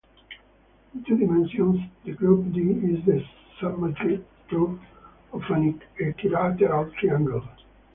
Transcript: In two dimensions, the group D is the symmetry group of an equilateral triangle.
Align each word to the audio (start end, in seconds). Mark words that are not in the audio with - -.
In 0.95 1.03
two 1.03 1.15
dimensions, 1.15 1.79
the 2.05 2.13
group 2.13 2.51
D 2.53 2.59
is 2.59 3.05
the 3.05 3.23
symmetry 3.59 4.25
group 4.47 4.79
of 5.31 5.43
an 5.51 5.79
equilateral 5.99 6.89
triangle. 6.99 7.47